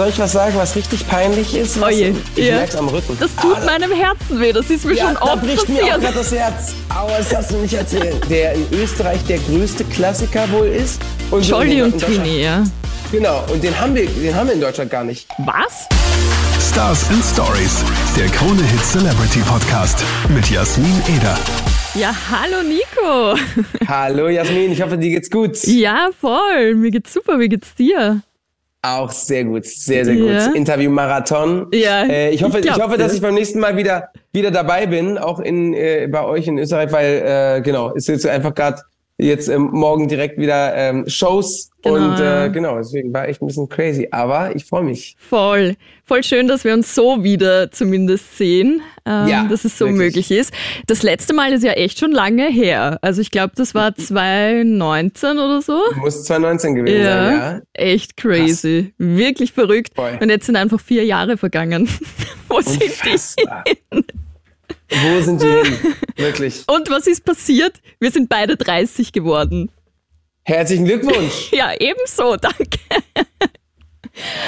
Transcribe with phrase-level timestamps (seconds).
[0.00, 1.78] soll ich was sagen, was richtig peinlich ist?
[1.78, 2.54] Was, Oje, ich ja.
[2.56, 3.18] merk's am Rücken.
[3.20, 5.74] Das tut Ah, meinem Herzen weh, das ist mir ja, schon da oft bricht mir
[5.74, 6.00] auch passiert.
[6.00, 6.72] gerade das Herz.
[6.88, 8.18] Aber das darfst du nicht erzählen.
[8.30, 11.02] Der in Österreich der größte Klassiker wohl ist.
[11.30, 12.64] Und Jolly und Twini, ja.
[13.12, 15.28] Genau, und den haben, wir, den haben wir in Deutschland gar nicht.
[15.36, 15.86] Was?
[16.70, 17.84] Stars and Stories,
[18.16, 21.36] der Krone Hit Celebrity Podcast mit Jasmin Eder.
[21.94, 23.34] Ja, hallo Nico.
[23.86, 25.62] Hallo Jasmin, ich hoffe, dir geht's gut.
[25.64, 26.74] Ja, voll.
[26.76, 27.38] Mir geht's super.
[27.38, 28.22] Wie geht's dir?
[28.82, 30.46] Auch sehr gut, sehr, sehr Ja.
[30.46, 30.56] gut.
[30.56, 31.66] Interview-Marathon.
[31.74, 34.86] Ja, Äh, ich, hoffe, ich ich, hoffe, dass ich beim nächsten Mal wieder, wieder dabei
[34.86, 38.80] bin, auch in, äh, bei euch in Österreich, weil, äh, genau, ist jetzt einfach gerade
[39.20, 42.44] jetzt ähm, morgen direkt wieder ähm, Shows Genau, und ja.
[42.44, 45.16] äh, genau, deswegen war echt ein bisschen crazy, aber ich freue mich.
[45.18, 45.76] Voll.
[46.04, 49.98] Voll schön, dass wir uns so wieder zumindest sehen, ähm, Ja, dass es so wirklich.
[49.98, 50.52] möglich ist.
[50.86, 52.98] Das letzte Mal ist ja echt schon lange her.
[53.00, 55.80] Also ich glaube, das war 2019 oder so.
[55.96, 57.60] Muss 2019 gewesen sein, ja.
[57.72, 58.92] Echt crazy.
[58.98, 59.92] Wirklich verrückt.
[59.94, 60.18] Voll.
[60.20, 61.88] Und jetzt sind einfach vier Jahre vergangen.
[62.48, 64.10] Wo sind die?
[64.90, 65.78] Wo sind die hin?
[66.16, 66.64] Wirklich.
[66.66, 67.80] Und was ist passiert?
[68.00, 69.70] Wir sind beide 30 geworden.
[70.44, 71.50] Herzlichen Glückwunsch.
[71.52, 72.78] Ja, ebenso, danke.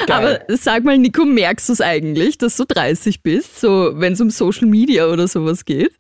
[0.06, 0.08] Geil.
[0.08, 4.20] Aber sag mal, Nico, merkst du es eigentlich, dass du 30 bist, so wenn es
[4.20, 5.92] um Social Media oder sowas geht?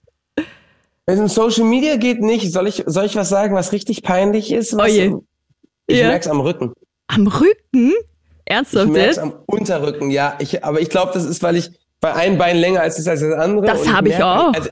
[1.06, 2.52] Wenn es um Social Media geht, nicht.
[2.52, 4.76] Soll ich, soll ich was sagen, was richtig peinlich ist?
[4.76, 5.20] Was, Oje.
[5.86, 6.08] Ich Ja.
[6.08, 6.72] merk's am Rücken.
[7.06, 7.92] Am Rücken?
[7.92, 9.18] Ich Ernsthaft merk's jetzt?
[9.18, 10.36] am Unterrücken, ja.
[10.40, 11.70] Ich, aber ich glaube, das ist, weil ich
[12.02, 13.64] bei einem Bein länger als ist als das andere.
[13.66, 14.52] Das und hab ich auch.
[14.52, 14.68] Also,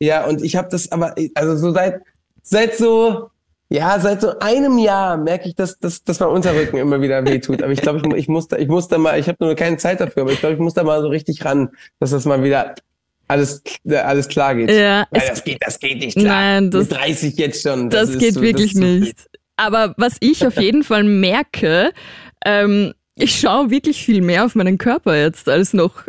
[0.00, 2.00] ja, und ich habe das aber, also so seit,
[2.42, 3.30] seit so,
[3.68, 7.62] ja, seit so einem Jahr merke ich, dass, dass, dass mein Unterrücken immer wieder wehtut.
[7.62, 9.76] Aber ich glaube, ich, ich muss da, ich muss da mal, ich habe nur keine
[9.76, 11.68] Zeit dafür, aber ich glaube, ich muss da mal so richtig ran,
[12.00, 12.74] dass das mal wieder
[13.28, 14.70] alles, alles klar geht.
[14.70, 16.26] Ja, es- das geht, das geht nicht klar.
[16.34, 17.88] Nein, das- Mit 30 jetzt schon.
[17.90, 19.28] Das, ist geht so- wirklich das ist so nicht.
[19.56, 21.92] Aber was ich auf jeden Fall merke,
[22.44, 26.02] ähm, ich schaue wirklich viel mehr auf meinen Körper jetzt als noch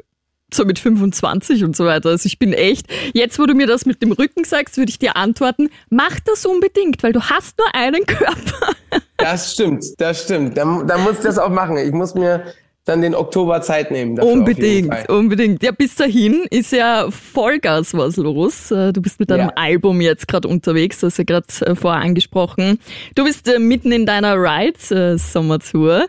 [0.54, 2.10] so mit 25 und so weiter.
[2.10, 5.00] Also ich bin echt, jetzt wo du mir das mit dem Rücken sagst, würde ich
[5.00, 8.76] dir antworten, mach das unbedingt, weil du hast nur einen Körper.
[9.18, 10.58] Das stimmt, das stimmt.
[10.58, 11.78] Da, da muss ich das auch machen.
[11.78, 12.44] Ich muss mir
[12.84, 14.20] dann den Oktober Zeit nehmen.
[14.20, 15.64] Unbedingt, unbedingt.
[15.64, 18.70] Ja, bis dahin ist ja Vollgas was los.
[18.72, 19.54] Äh, Du bist mit deinem Ja.
[19.56, 22.78] Album jetzt gerade unterwegs, das hast du ja gerade äh, vorher angesprochen.
[23.16, 26.08] Du bist äh, mitten in deiner Ride-Sommertour.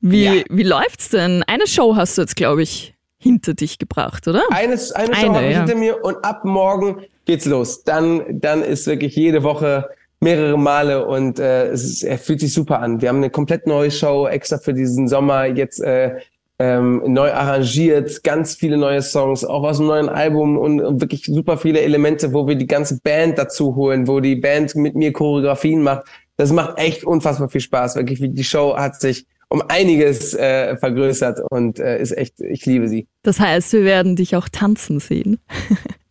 [0.00, 0.32] Wie, Ja.
[0.48, 1.42] wie läuft's denn?
[1.44, 4.42] Eine Show hast du jetzt, glaube ich, hinter dich gebracht, oder?
[4.50, 5.58] Eines, eine Show Eine, habe ich ja.
[5.58, 7.84] hinter mir und ab morgen geht's los.
[7.84, 9.88] Dann, dann ist wirklich jede Woche
[10.20, 13.00] mehrere Male und äh, es ist, er fühlt sich super an.
[13.00, 16.16] Wir haben eine komplett neue Show extra für diesen Sommer jetzt äh,
[16.60, 21.24] ähm, neu arrangiert, ganz viele neue Songs, auch aus dem neuen Album und, und wirklich
[21.24, 25.12] super viele Elemente, wo wir die ganze Band dazu holen, wo die Band mit mir
[25.12, 26.04] Choreografien macht.
[26.36, 27.96] Das macht echt unfassbar viel Spaß.
[27.96, 32.88] Wirklich, die Show hat sich um einiges äh, vergrößert und äh, ist echt, ich liebe
[32.88, 33.08] sie.
[33.22, 35.40] Das heißt, wir werden dich auch tanzen sehen.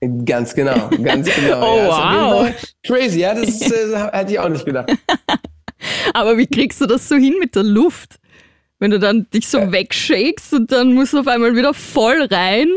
[0.25, 1.59] Ganz genau, ganz genau.
[1.63, 2.49] Oh, ja, wow.
[2.85, 4.91] Crazy, ja, das äh, hätte ich auch nicht gedacht.
[6.13, 8.19] Aber wie kriegst du das so hin mit der Luft?
[8.77, 12.67] Wenn du dann dich so wegshakest und dann musst du auf einmal wieder voll rein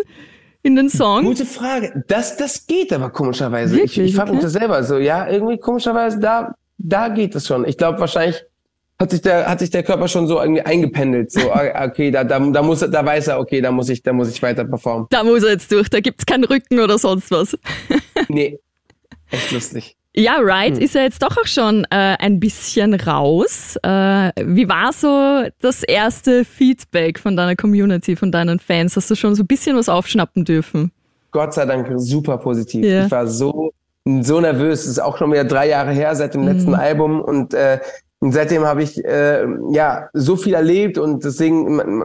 [0.62, 1.24] in den Song.
[1.24, 2.04] Gute Frage.
[2.08, 3.74] Das, das geht aber komischerweise.
[3.74, 4.10] ich Wirklich?
[4.10, 4.44] ich frage mich Okay.
[4.46, 4.96] das selber so.
[4.96, 7.66] Ja, irgendwie komischerweise, da, da geht es schon.
[7.68, 8.42] Ich glaube, wahrscheinlich
[9.00, 11.32] hat sich der, hat sich der Körper schon so irgendwie eingependelt.
[11.32, 14.12] So, ah, okay, da, da, da muss, da weiß er, okay, da muss ich, da
[14.12, 15.06] muss ich weiter performen.
[15.10, 17.56] Da muss er jetzt durch, da gibt's keinen Rücken oder sonst was.
[18.28, 18.58] Nee.
[19.30, 19.96] Echt lustig.
[20.14, 20.82] Ja, Ride Hm.
[20.82, 23.76] ist ja jetzt doch auch schon äh, ein bisschen raus.
[23.82, 28.96] Äh, wie war so das erste Feedback von deiner Community, von deinen Fans?
[28.96, 30.92] Hast du schon so ein bisschen was aufschnappen dürfen?
[31.30, 32.84] Gott sei Dank super positiv.
[32.84, 33.06] Ja.
[33.06, 33.72] Ich war so,
[34.20, 34.80] so nervös.
[34.80, 37.78] Das ist auch schon wieder drei Jahre her seit dem letzten Album und, äh,
[38.20, 42.04] und seitdem habe ich äh, ja so viel erlebt und deswegen man,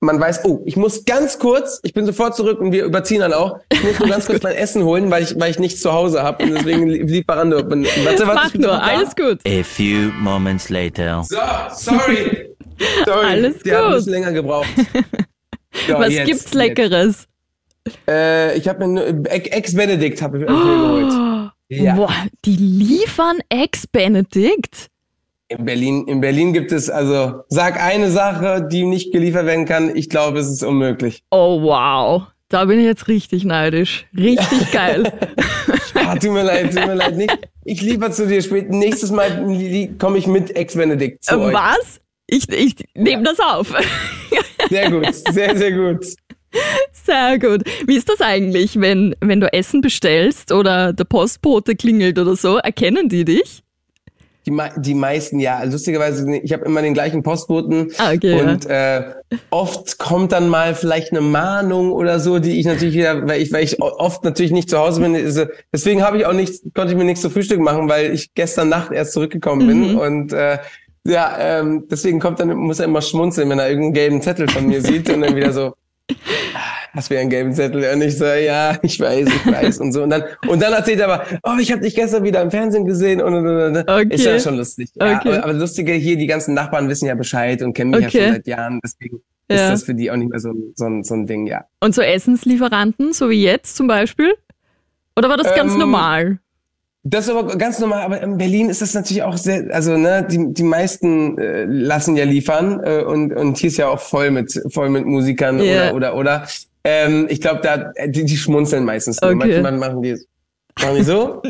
[0.00, 3.32] man weiß, oh, ich muss ganz kurz, ich bin sofort zurück und wir überziehen dann
[3.32, 3.58] auch.
[3.72, 6.22] Ich muss nur ganz kurz mein Essen holen, weil ich weil ich nichts zu Hause
[6.22, 7.56] habe und deswegen li- Lieferando.
[7.56, 9.38] Warte, warte, Mach ich bin nur, alles gut.
[9.46, 11.24] A few moments later.
[11.24, 11.36] So,
[11.72, 12.50] sorry.
[13.06, 13.96] Sorry, Alles der hat ein gut.
[13.98, 14.68] bisschen länger gebraucht.
[15.86, 16.54] So, Was jetzt, gibt's jetzt.
[16.54, 17.26] Leckeres?
[18.08, 21.52] Äh, ich habe mir nur- Ex-Benedict habe ich mir geholt.
[21.68, 21.94] Ja.
[21.96, 22.14] Boah,
[22.46, 24.88] die liefern Ex-Benedict?
[25.48, 29.94] In Berlin, in Berlin gibt es, also sag eine Sache, die nicht geliefert werden kann.
[29.94, 31.22] Ich glaube, es ist unmöglich.
[31.30, 34.06] Oh wow, da bin ich jetzt richtig neidisch.
[34.16, 35.12] Richtig geil.
[35.94, 37.16] Ah, tut mir leid, tut mir leid.
[37.16, 37.38] Nicht.
[37.64, 38.70] Ich liefer zu dir später.
[38.74, 39.44] Nächstes Mal
[39.98, 41.54] komme ich mit Ex-Benedict zu euch.
[41.54, 42.00] Was?
[42.26, 43.72] Ich, ich nehme das auf.
[44.68, 46.06] Sehr gut, sehr, sehr gut.
[46.92, 47.62] Sehr gut.
[47.86, 52.56] Wie ist das eigentlich, wenn, wenn du Essen bestellst oder der Postbote klingelt oder so?
[52.56, 53.62] Erkennen die dich?
[54.46, 55.62] Die, die meisten, ja.
[55.64, 57.90] Lustigerweise, ich habe immer den gleichen Postboten.
[57.98, 59.02] Ah, okay, und äh,
[59.50, 63.52] oft kommt dann mal vielleicht eine Mahnung oder so, die ich natürlich wieder, weil ich,
[63.52, 65.16] weil ich oft natürlich nicht zu Hause bin.
[65.16, 68.34] Also, deswegen habe ich auch nicht, konnte ich mir nichts zu Frühstück machen, weil ich
[68.34, 69.92] gestern Nacht erst zurückgekommen bin.
[69.92, 69.98] Mhm.
[69.98, 70.58] Und äh,
[71.04, 74.66] ja, ähm, deswegen kommt dann, muss er immer schmunzeln, wenn er irgendeinen gelben Zettel von
[74.66, 75.74] mir sieht und dann wieder so,
[76.96, 77.84] was wäre ein gelben Zettel?
[77.94, 80.02] Und ich so, ja, ich weiß, ich weiß und so.
[80.02, 82.84] Und dann, und dann erzählt er aber, oh, ich habe dich gestern wieder im Fernsehen
[82.86, 83.88] gesehen und, und, und, und.
[83.88, 84.06] Okay.
[84.14, 84.90] Ist ja schon lustig.
[84.94, 85.28] Ja, Okay.
[85.34, 88.24] aber, aber lustige hier, die ganzen Nachbarn wissen ja Bescheid und kennen mich ja Okay.
[88.24, 88.80] schon seit Jahren.
[88.82, 89.16] Deswegen
[89.48, 89.70] ist Ja.
[89.70, 91.64] das für die auch nicht mehr so, ein- so, ein- so ein Ding, ja.
[91.80, 94.34] Und so Essenslieferanten, so wie jetzt zum Beispiel?
[95.16, 96.38] Oder war das ganz Ähm, normal?
[97.08, 100.26] Das ist aber ganz normal, aber in Berlin ist das natürlich auch sehr, also ne,
[100.28, 104.32] die, die meisten äh, lassen ja liefern äh, und, und hier ist ja auch voll
[104.32, 105.92] mit, voll mit Musikern Ja.
[105.92, 106.46] oder, oder, oder.
[106.88, 109.32] Ähm, ich glaube, da, die, die schmunzeln meistens nur.
[109.32, 109.60] Okay.
[109.60, 110.16] Manchmal machen die,
[110.80, 111.42] machen die so,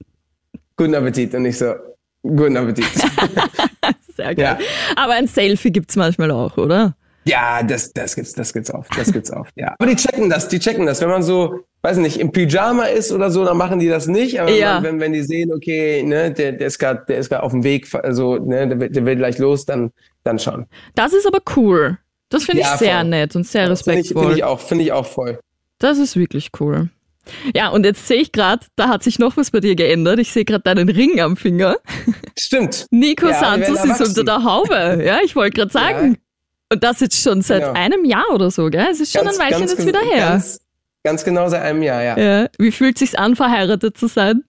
[0.76, 1.74] guten Appetit und ich so,
[2.22, 2.86] guten Appetit.
[4.16, 4.38] Sehr geil.
[4.38, 4.58] ja.
[4.96, 6.96] Aber ein Selfie gibt's manchmal auch, oder?
[7.26, 9.74] Ja, das, das gibt's, das gibt's oft, das gibt's oft, ja.
[9.78, 11.00] Aber die checken das, die checken das.
[11.00, 14.40] Wenn man so, weiß nicht, im Pyjama ist oder so, dann machen die das nicht.
[14.40, 14.82] Aber Ja.
[14.82, 17.64] wenn, wenn die sehen, okay, ne, der, der ist gerade, der ist gerade auf dem
[17.64, 19.90] Weg, also, ne, der, will- der will gleich los, dann,
[20.22, 20.66] dann schon.
[20.94, 21.98] Das ist aber cool.
[22.30, 23.08] Das finde Ja, ich sehr voll.
[23.08, 24.22] nett und sehr Finde ich, respektvoll.
[24.22, 25.38] finde ich auch, finde ich auch voll.
[25.78, 26.88] Das ist wirklich cool.
[27.54, 30.18] Ja, und jetzt sehe ich gerade, da hat sich noch was bei dir geändert.
[30.18, 31.76] Ich sehe gerade deinen Ring am Finger.
[32.38, 32.86] Stimmt.
[32.90, 35.02] Nico Ja, Santos ist unter der Haube.
[35.04, 36.18] Ja, ich wollte gerade sagen.
[36.72, 37.72] Und das jetzt schon seit Genau.
[37.74, 38.88] einem Jahr oder so, gell?
[38.90, 40.30] Es ist schon ein Weilchen jetzt wieder her.
[40.30, 40.60] Ganz,
[41.02, 42.18] ganz genau seit einem Jahr, ja.
[42.18, 42.48] ja.
[42.58, 44.42] Wie fühlt sich's an, verheiratet zu sein?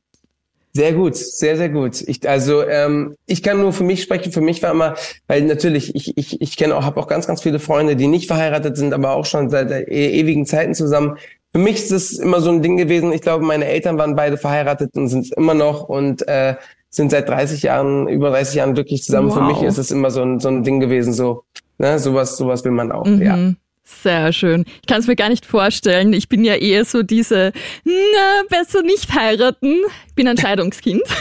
[0.75, 2.01] Sehr gut, sehr, sehr gut.
[2.05, 4.33] Ich, also ähm, ich kann nur für mich sprechen.
[4.33, 4.95] Für mich war immer,
[5.25, 8.27] weil natürlich, ich, ich, ich kenne auch, habe auch ganz, ganz viele Freunde, die nicht
[8.27, 11.17] verheiratet sind, aber auch schon seit der e ewigen Zeiten zusammen.
[11.53, 13.13] Für mich ist es immer so ein Ding gewesen.
[13.13, 16.55] Ich glaube, meine Eltern waren beide verheiratet und sind es immer noch und äh,
[16.89, 19.31] sind seit 30 Jahren, über 30 Jahren glücklich zusammen.
[19.31, 19.47] Für Wow.
[19.47, 21.13] mich ist es immer so ein, so ein Ding gewesen.
[21.13, 21.45] So,
[21.77, 23.05] ne, sowas, sowas will man auch.
[23.05, 23.21] Mhm.
[23.21, 23.53] Ja.
[23.87, 24.65] Sehr schön.
[24.81, 26.11] Ich kann es mir gar nicht vorstellen.
[26.13, 27.51] Ich bin ja eher so diese,
[27.83, 29.75] na, besser nicht heiraten.
[30.07, 31.03] Ich bin ein Scheidungskind.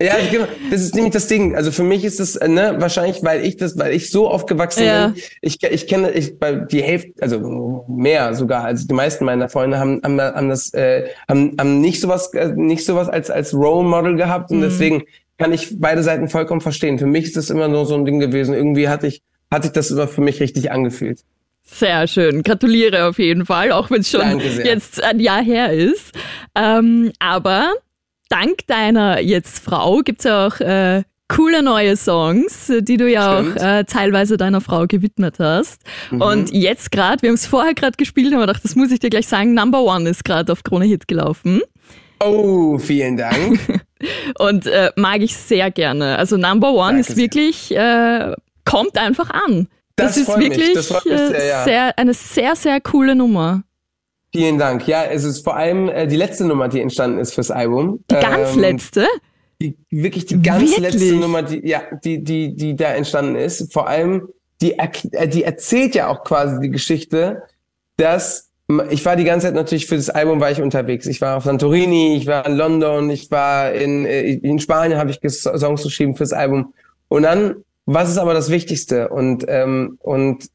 [0.00, 0.46] Ja, genau.
[0.72, 1.54] Das ist nämlich das Ding.
[1.54, 4.84] Also für mich ist es, äh, ne, wahrscheinlich, weil ich das, weil ich so aufgewachsen
[4.84, 5.06] Ja.
[5.08, 5.22] bin.
[5.42, 6.32] Ich, ich kenne, ich,
[6.72, 11.06] die Hälfte, also mehr sogar, also die meisten meiner Freunde haben, haben, haben das, äh,
[11.28, 14.62] haben, haben nicht sowas, äh, nicht sowas als, als Role Model gehabt und Mhm.
[14.62, 15.02] deswegen
[15.38, 16.98] kann ich beide Seiten vollkommen verstehen.
[16.98, 18.54] Für mich ist das immer nur so ein Ding gewesen.
[18.56, 21.20] Irgendwie hatte ich, hat sich das immer für mich richtig angefühlt.
[21.62, 22.42] Sehr schön.
[22.42, 26.12] Gratuliere auf jeden Fall, auch wenn es schon jetzt ein Jahr her ist.
[26.54, 27.72] Ähm, aber
[28.28, 33.60] dank deiner jetzt Frau gibt's ja auch äh, coole neue Songs, die du ja Stimmt.
[33.60, 35.82] auch äh, teilweise deiner Frau gewidmet hast.
[36.10, 38.98] Und jetzt gerade, wir haben es vorher gerade gespielt, haben wir gedacht, das muss ich
[39.00, 41.62] dir gleich sagen, Number One ist gerade auf Krone Hit gelaufen.
[42.22, 43.58] Oh, vielen Dank.
[44.38, 46.18] Und äh, mag ich sehr gerne.
[46.18, 49.68] Also Number One Danke ist wirklich, äh, kommt einfach an.
[49.96, 51.00] Das ist freut mich, wirklich das äh,
[51.30, 51.64] sehr, ja.
[51.64, 53.62] sehr, eine sehr, sehr coole Nummer.
[54.32, 54.86] vielen Dank.
[54.88, 58.02] Ja, es ist vor allem äh, die letzte Nummer, die entstanden ist fürs Album.
[58.10, 59.06] Die ganz Ähm, letzte.
[59.60, 60.94] die, wirklich die ganz Wirklich?
[60.94, 63.72] letzte Nummer, die, ja, die, die, die da entstanden ist.
[63.72, 64.28] Vor allem,
[64.60, 67.42] die, äh, die erzählt ja auch quasi die Geschichte,
[67.96, 68.48] dass
[68.90, 71.06] ich war die ganze Zeit natürlich für das Album war ich unterwegs.
[71.06, 75.10] Ich war auf Santorini, ich war in London, ich war in, äh, in Spanien, habe
[75.10, 76.72] ich Songs geschrieben fürs Album.
[77.08, 77.56] Und dann,
[77.86, 79.08] was ist aber das Wichtigste?
[79.08, 80.48] Und, ähm, und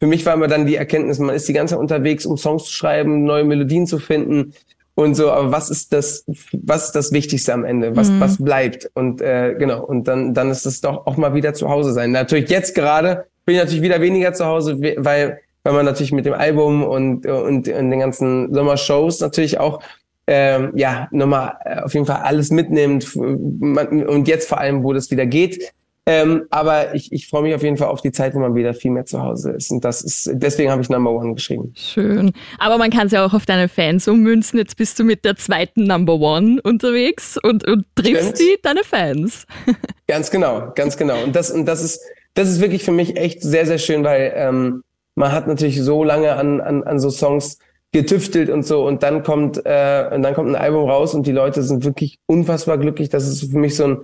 [0.00, 2.64] für mich war immer dann die Erkenntnis, man ist die ganze Zeit unterwegs, um Songs
[2.64, 4.52] zu schreiben, neue Melodien zu finden
[4.94, 5.30] und so.
[5.30, 7.96] Aber was ist das, was ist das Wichtigste am Ende?
[7.96, 8.20] Was, Mhm.
[8.20, 8.90] was bleibt?
[8.94, 9.82] Und äh, genau.
[9.84, 12.12] Und dann, dann ist es doch auch mal wieder zu Hause sein.
[12.12, 16.12] Natürlich jetzt gerade bin ich natürlich wieder weniger zu Hause, we- weil weil man natürlich
[16.12, 19.80] mit dem Album und und, und den ganzen Sommershows natürlich auch
[20.28, 25.10] ähm, ja nochmal äh, auf jeden Fall alles mitnimmt und jetzt vor allem, wo das
[25.10, 25.72] wieder geht.
[26.08, 28.74] Ähm, aber ich, ich freue mich auf jeden Fall auf die Zeit, wo man wieder
[28.74, 29.72] viel mehr zu Hause ist.
[29.72, 31.72] Und das ist, deswegen habe ich Number One geschrieben.
[31.76, 32.32] Schön.
[32.58, 34.56] Aber man kann es ja auch auf deine Fans ummünzen.
[34.60, 38.38] Jetzt bist du mit der zweiten Number One unterwegs und, und triffst Stimmt.
[38.38, 39.46] die, deine Fans.
[40.06, 41.20] Ganz genau, ganz genau.
[41.24, 42.00] Und das, und das ist,
[42.34, 44.84] das ist wirklich für mich echt sehr, sehr schön, weil ähm,
[45.16, 47.58] man hat natürlich so lange an, an, an so Songs
[47.90, 51.32] getüftelt und so und dann kommt äh, und dann kommt ein Album raus und die
[51.32, 53.08] Leute sind wirklich unfassbar glücklich.
[53.08, 53.98] Das ist für mich so ein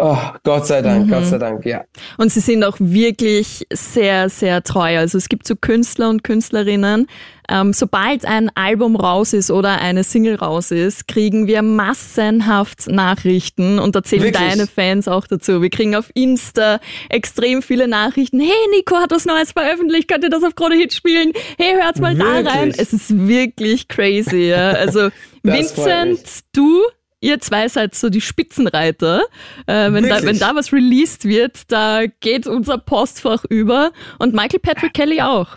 [0.00, 1.10] Oh, Gott sei Dank, Mhm.
[1.10, 1.82] Gott sei Dank, ja.
[2.18, 4.98] Und sie sind auch wirklich sehr, sehr treu.
[4.98, 7.06] Also es gibt so Künstler und Künstlerinnen.
[7.50, 13.78] Ähm, sobald ein Album raus ist oder eine Single raus ist, kriegen wir massenhaft Nachrichten
[13.78, 14.48] und da zählen Wirklich?
[14.50, 15.62] deine Fans auch dazu.
[15.62, 16.78] Wir kriegen auf Insta
[17.08, 18.38] extrem viele Nachrichten.
[18.40, 21.32] Hey, Nico hat was Neues veröffentlicht, könnt ihr das auf Krone Hit spielen?
[21.58, 22.54] Hey, hört's mal da Wirklich?
[22.54, 22.74] rein.
[22.76, 24.50] Es ist wirklich crazy.
[24.50, 24.70] Ja.
[24.72, 25.08] Also
[25.42, 26.20] Vincent,
[26.54, 26.82] du
[27.20, 29.22] ihr zwei seid so die Spitzenreiter.
[29.66, 33.92] Äh, wenn, da, wenn da was released wird, da geht unser Postfach über.
[34.18, 35.56] Und Michael Patrick Kelly auch.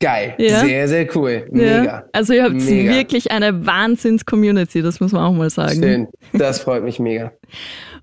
[0.00, 0.34] Geil.
[0.38, 0.60] Ja.
[0.60, 1.46] Sehr, sehr cool.
[1.52, 1.80] Ja.
[1.80, 2.04] Mega.
[2.12, 2.92] Also ihr habt Mega.
[2.94, 5.80] wirklich eine Wahnsinns-Community, das muss man auch mal sagen.
[5.82, 6.08] Schön.
[6.32, 7.32] Das freut mich mega.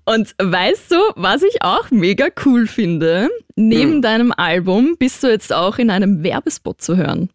[0.04, 3.28] Und weißt du, was ich auch mega cool finde?
[3.56, 4.02] Neben Hm.
[4.02, 7.28] deinem Album bist du jetzt auch in einem Werbespot zu hören.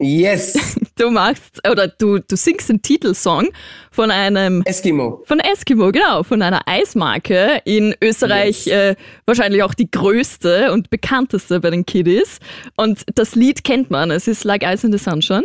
[0.00, 0.76] Yes.
[0.98, 3.48] Du machst oder du, du singst den Titelsong
[3.90, 5.22] von einem Eskimo.
[5.26, 8.74] von Eskimo, genau, von einer Eismarke in Österreich Yes.
[8.76, 8.94] äh,
[9.26, 12.38] wahrscheinlich auch die größte und bekannteste bei den Kiddies.
[12.76, 15.44] Und das Lied kennt man, es ist Like Ice in the Sunshine,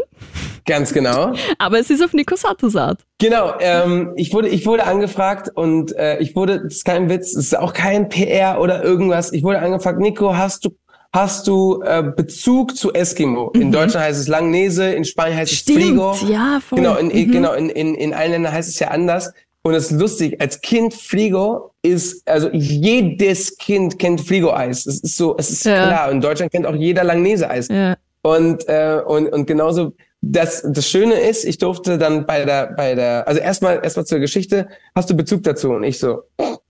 [0.66, 1.34] Ganz genau.
[1.60, 3.00] aber es ist auf Nico Satosat.
[3.20, 7.30] Genau, ähm, ich wurde, ich wurde angefragt und äh, ich wurde, das ist kein Witz,
[7.36, 9.32] es ist auch kein PR oder irgendwas.
[9.34, 10.76] Ich wurde angefragt, Nico, hast du,
[11.14, 13.50] hast du äh, Bezug zu Eskimo?
[13.52, 16.14] In Deutschland heißt es Langnese, in Spanien heißt es Fligo.
[16.28, 16.80] ja, voll.
[16.80, 17.32] Genau, in, Mhm.
[17.32, 19.32] genau in, in, in allen Ländern heißt es ja anders.
[19.64, 24.86] Und es ist lustig, als Kind Fligo ist, also jedes Kind kennt Fligo-Eis.
[24.86, 25.88] Es ist so, es ist Ja.
[25.88, 26.12] klar.
[26.12, 27.68] In Deutschland kennt auch jeder Langnese-Eis.
[27.68, 27.98] Ja.
[28.22, 32.96] Und, äh, und, und genauso, das, das Schöne ist, ich durfte dann bei der, bei
[32.96, 35.72] der, also erstmal, erstmal zur Geschichte, hast du Bezug dazu?
[35.72, 36.24] Und ich so,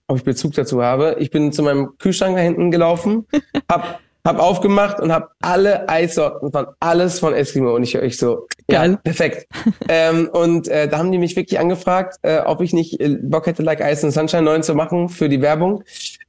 [0.08, 1.16] ob ich Bezug dazu habe.
[1.18, 3.26] Ich bin zu meinem Kühlschrank da hinten gelaufen,
[3.70, 7.74] hab, hab aufgemacht und hab alle Eissorten von alles von Eskimo.
[7.74, 8.98] Und ich, ich so, ja, Geil.
[9.02, 9.48] perfekt.
[9.88, 13.46] ähm, und äh, da haben die mich wirklich angefragt, äh, ob ich nicht äh, Bock
[13.46, 15.82] hätte, Like Ice and Sunshine 9 zu machen für die Werbung.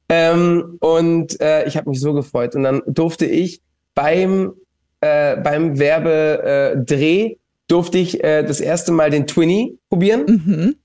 [0.08, 2.56] Ähm, und äh, ich habe mich so gefreut.
[2.56, 3.60] Und dann durfte ich
[3.94, 4.54] beim
[5.02, 7.36] äh, beim Werbedreh äh,
[7.68, 10.76] durfte ich äh, das erste Mal den Twinny probieren, Mhm.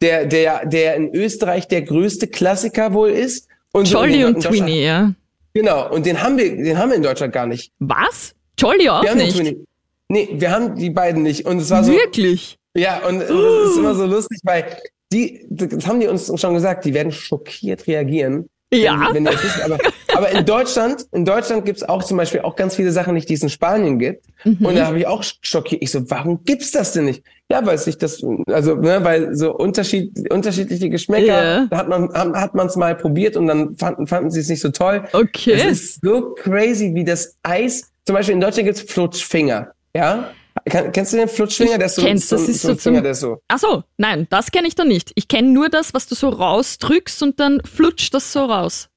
[0.00, 3.48] der der der in Österreich der größte Klassiker wohl ist.
[3.72, 5.12] Und so Jolly in und Twinny, ja.
[5.54, 5.90] Genau.
[5.92, 7.72] Und den haben wir den haben wir in Deutschland gar nicht.
[7.78, 8.34] Was?
[8.58, 9.36] Jolly auch Wir haben den nicht?
[9.36, 9.64] Twinny.
[10.08, 11.46] Nee, wir haben die beiden nicht.
[11.46, 12.56] Und es war so, Wirklich?
[12.74, 14.76] ja, und das ist immer so lustig, weil
[15.12, 18.48] die, das haben die uns schon gesagt, die werden schockiert reagieren.
[18.72, 19.08] Ja.
[19.12, 19.62] Wenn, wenn wissen.
[19.64, 19.78] Aber,
[20.14, 23.34] aber in Deutschland, in Deutschland gibt's auch zum Beispiel auch ganz viele Sachen nicht, die
[23.34, 24.26] es in Spanien gibt.
[24.44, 24.64] Mhm.
[24.66, 25.82] Und da habe ich auch schockiert.
[25.82, 27.22] Ich so, warum gibt's das denn nicht?
[27.50, 31.66] Ja, weil sich das, also, ne, weil so Unterschied, unterschiedliche Geschmäcker, Ja.
[31.70, 34.60] da hat man, hat man es mal probiert und dann fanden, fanden sie es nicht
[34.60, 35.04] so toll.
[35.14, 35.52] Okay.
[35.52, 40.30] Es ist so crazy, wie das Eis, zum Beispiel in Deutschland gibt's Flutschfinger, ja?
[40.68, 41.78] Kann, kennst du den Flutschfinger?
[41.78, 43.40] Der ist so, kenn's, so, das ist so so zum- Finger, der so.
[43.48, 45.12] Ach so, nein, das kenne ich da nicht.
[45.14, 48.88] Ich kenne nur das, was du so rausdrückst und dann flutscht das so raus.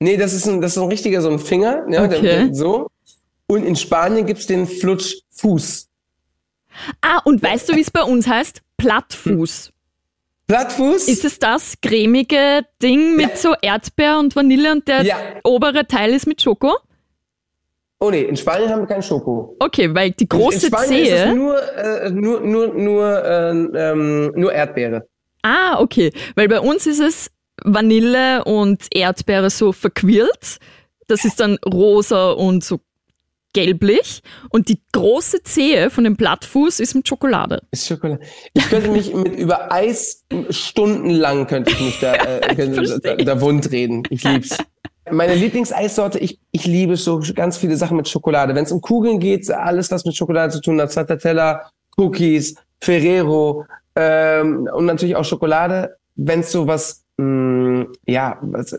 [0.00, 2.46] Nee, das ist ein, das ist so ein richtiger, so ein Finger, ja, der, Okay.
[2.46, 2.88] der, so.
[3.46, 5.88] Und in Spanien gibt's den Flutschfuß.
[7.02, 8.62] Ah, und weißt du, wie es bei uns heißt?
[8.76, 9.70] Plattfuß.
[10.46, 11.08] Plattfuß?
[11.08, 13.36] Ist es das cremige Ding mit Ja.
[13.36, 15.16] so Erdbeer und Vanille und der Ja.
[15.44, 16.76] obere Teil ist mit Schoko?
[18.00, 19.56] Oh nee, in Spanien haben wir keinen Schoko.
[19.60, 21.34] Okay, weil die In- große in Spanien ist es Zehe.
[21.34, 25.06] nur, äh, nur, nur, nur, äh, ähm, nur Erdbeere.
[25.42, 26.12] Ah, okay.
[26.34, 27.30] Weil bei uns ist es
[27.64, 30.58] Vanille und Erdbeere so verquirlt.
[31.08, 32.80] Das ist dann rosa und so
[33.52, 34.22] gelblich.
[34.50, 37.62] Und die große Zehe von dem Plattfuß ist mit Schokolade.
[37.72, 38.20] Ist Schokolade.
[38.54, 43.16] Ich könnte mich mit über Eis stundenlang könnte ich mich da, äh, könnte, da, verstehe.
[43.24, 44.02] da wund reden.
[44.10, 44.56] Ich lieb's.
[45.12, 48.54] Meine Lieblingseissorte, ich, ich liebe so ganz viele Sachen mit Schokolade.
[48.54, 53.64] Wenn es um Kugeln geht, alles was mit Schokolade zu tun hat, Stracciatella, Cookies, Ferrero
[53.96, 55.96] ähm, und natürlich auch Schokolade.
[56.16, 58.76] Wenn es so was, mh, ja, was,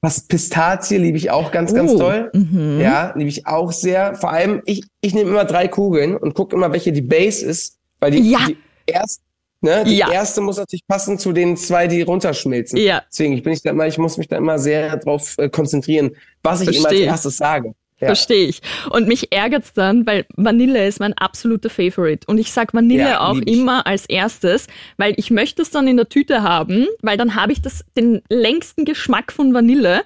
[0.00, 2.30] was Pistazie liebe ich auch ganz, ganz Oh, toll.
[2.32, 2.80] mhm.
[2.80, 4.14] Ja, liebe ich auch sehr.
[4.14, 7.78] Vor allem, ich, ich nehme immer drei Kugeln und gucke immer, welche die Base ist,
[8.00, 8.38] weil die, Ja.
[8.48, 9.22] die erste,
[9.66, 10.10] ne, die Ja.
[10.10, 12.78] erste muss natürlich passen zu den zwei, die runterschmilzen.
[12.78, 13.02] Ja.
[13.10, 16.12] Deswegen, ich bin ich da immer, ich muss mich da immer sehr drauf äh, konzentrieren,
[16.42, 17.74] was ich immer als erstes sage.
[17.98, 18.08] Ja.
[18.08, 18.60] Verstehe ich.
[18.90, 22.26] Und mich ärgert's dann, weil Vanille ist mein absoluter Favorite.
[22.26, 24.66] Und ich sag Vanille Ja, auch immer als erstes,
[24.98, 28.20] weil ich möchte es dann in der Tüte haben, weil dann habe ich das, den
[28.28, 30.02] längsten Geschmack von Vanille.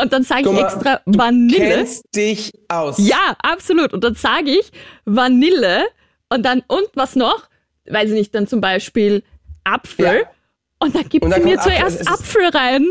[0.00, 1.56] Und dann sage ich mal, extra Vanille.
[1.58, 2.96] Kennst dich aus.
[2.98, 3.92] Ja, absolut.
[3.92, 4.70] Und dann sage ich
[5.04, 5.84] Vanille
[6.30, 7.49] und dann, und was noch?
[7.88, 9.22] Weiß ich nicht, dann zum Beispiel
[9.64, 10.04] Apfel.
[10.04, 10.30] Ja.
[10.78, 11.88] Und dann gibt Und sie dann mir kommt Apfel.
[11.98, 12.86] zuerst Apfel rein.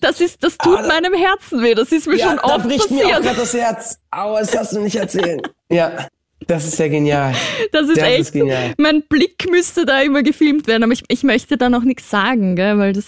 [0.00, 1.74] Das ist, das tut Ah, da- meinem Herzen weh.
[1.74, 3.38] Das ist mir ja schon da oft bricht mir auch passiert.
[3.38, 3.98] das Herz.
[4.10, 5.40] Aua, das darfst du nicht erzählen.
[5.70, 6.06] Ja,
[6.46, 7.34] das ist ja genial.
[7.72, 8.20] Das ist Das echt.
[8.20, 8.74] ist genial.
[8.76, 12.56] Mein Blick müsste da immer gefilmt werden, aber ich, ich möchte da noch nichts sagen,
[12.56, 13.06] gell, weil das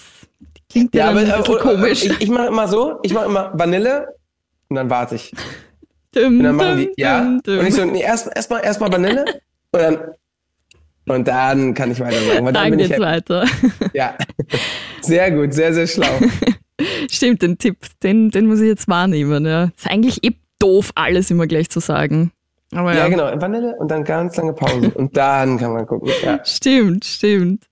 [0.71, 2.05] klingt ja, Ja, aber ein bisschen äh, äh, komisch.
[2.05, 4.09] ich, ich mache immer so, ich mache immer Vanille
[4.69, 5.33] und dann warte ich.
[6.13, 7.39] Dum, Und dann machen die, dum, ja.
[7.45, 7.59] dum.
[7.59, 9.25] Und ich so, nee, erst erstmal erstmal Vanille
[9.73, 9.99] und dann
[11.11, 12.45] und dann kann ich weitermachen.
[12.47, 13.13] Dann Dann bin ich geht's happy.
[13.31, 13.45] weiter.
[13.93, 14.15] Ja.
[15.01, 16.09] Sehr gut, sehr, sehr schlau.
[17.11, 19.45] Stimmt, den Tipp, den, den muss ich jetzt wahrnehmen.
[19.47, 19.71] Ja.
[19.77, 22.31] Ist eigentlich eh doof, alles immer gleich zu sagen.
[22.75, 24.91] Aber Ja, ja, genau, Vanille und dann ganz lange Pause.
[24.95, 26.11] und dann kann man gucken.
[26.23, 26.39] Ja.
[26.45, 27.65] Stimmt, stimmt.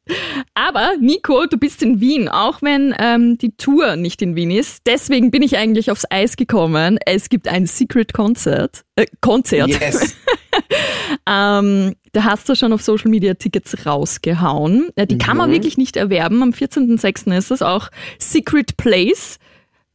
[0.55, 4.81] Aber Nico, du bist in Wien, auch wenn ähm, die Tour nicht in Wien ist.
[4.87, 6.99] Deswegen bin ich eigentlich aufs Eis gekommen.
[7.05, 8.85] Es gibt ein Secret Concert.
[8.97, 9.69] Äh, Konzert.
[9.69, 10.17] Yes.
[11.29, 14.91] Ähm, da hast du schon auf Social Media Tickets rausgehauen.
[14.97, 15.55] Äh, Die kann man Mhm.
[15.55, 16.43] wirklich nicht erwerben.
[16.43, 17.33] Am 14.06.
[17.37, 19.39] ist es auch Secret Place.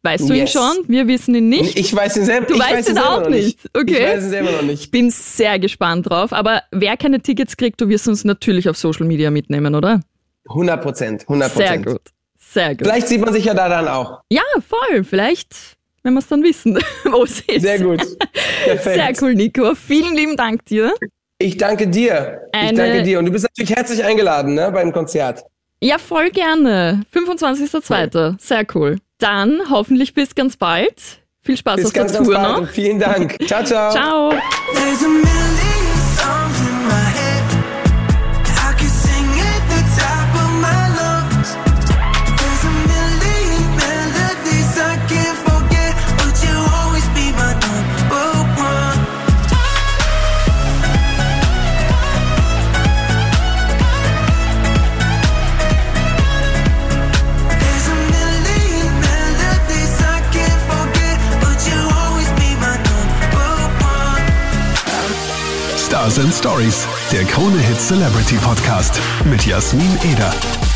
[0.03, 0.51] Weißt du ihn Yes.
[0.51, 0.77] schon?
[0.88, 1.77] Wir wissen ihn nicht.
[1.77, 2.48] Ich weiß ihn selber.
[2.48, 3.60] Du weißt weiß ihn auch noch nicht.
[3.74, 3.94] Okay.
[3.94, 4.84] Ich weiß ihn selber noch nicht.
[4.86, 6.34] Ich bin sehr gespannt drauf.
[6.34, 10.01] Aber wer keine Tickets kriegt, du wirst uns natürlich auf Social Media mitnehmen, oder?
[10.50, 11.24] 100 Prozent.
[11.30, 11.86] 100 Sehr Prozent.
[11.86, 12.01] gut.
[12.39, 12.88] Sehr gut.
[12.88, 14.22] Vielleicht sieht man sich ja da dann auch.
[14.30, 15.03] Ja, voll.
[15.03, 15.56] Vielleicht,
[16.03, 17.62] wenn wir es dann wissen, wo es ist.
[17.62, 18.01] Sehr gut.
[18.65, 18.96] Perfekt.
[18.96, 19.75] Sehr cool, Nico.
[19.75, 20.93] Vielen lieben Dank dir.
[21.38, 22.41] Ich danke dir.
[22.53, 23.20] Ich Eine- danke dir.
[23.20, 25.43] Und du bist natürlich herzlich eingeladen, ne, beim Konzert.
[25.84, 27.01] Ja, voll gerne.
[27.13, 28.36] 25.02.
[28.39, 28.98] Sehr cool.
[29.17, 30.93] Dann hoffentlich bis ganz bald.
[31.43, 32.58] Viel Spaß Bis auf der ganz, ganz Tour bald noch.
[32.60, 33.38] und vielen Dank.
[33.48, 33.91] Ciao, ciao.
[33.91, 34.34] Ciao.
[66.12, 70.70] Stars and Stories, der Krone Hit Celebrity Podcast mit Jasmin Eder.